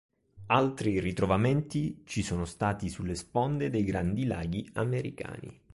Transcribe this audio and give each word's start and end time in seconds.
Altri 0.47 0.99
ritrovamenti 0.99 2.01
ci 2.07 2.23
sono 2.23 2.45
stati 2.45 2.89
sulle 2.89 3.13
sponde 3.13 3.69
dei 3.69 3.83
Grandi 3.83 4.25
Laghi 4.25 4.67
americani. 4.73 5.55